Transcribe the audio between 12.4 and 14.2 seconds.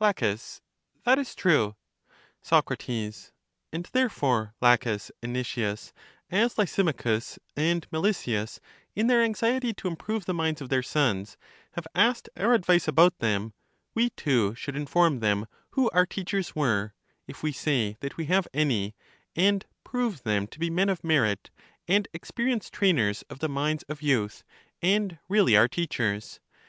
advice about them, we